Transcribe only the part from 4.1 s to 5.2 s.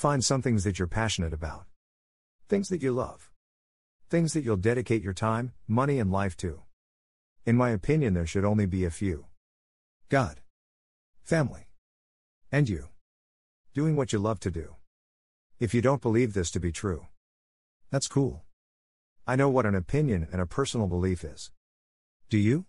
that you'll dedicate your